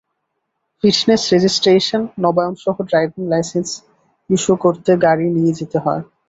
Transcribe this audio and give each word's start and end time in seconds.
Fitness, 0.83 1.21
registration 1.33 2.01
নবায়নসহ 2.23 2.75
driving 2.89 3.21
licence 3.29 3.69
issue 4.29 4.53
করতে 4.63 4.91
গাড়ি 5.03 5.25
নিয়ে 5.35 5.53
যেতে 5.59 5.77
হয়। 5.85 6.03